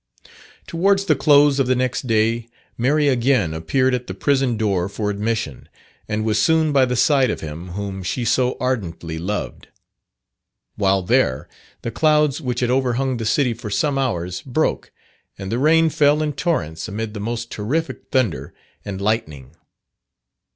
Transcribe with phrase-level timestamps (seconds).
[0.65, 5.11] Towards the close of the next day, Mary again appeared at the prison door for
[5.11, 5.69] admission,
[6.07, 9.67] and was soon by the side of him whom she so ardently loved.
[10.75, 11.47] While there,
[11.83, 14.91] the clouds which had overhung the city for some hours, broke,
[15.37, 19.55] and the rain fell in torrents amid the most terrific thunder and lightning.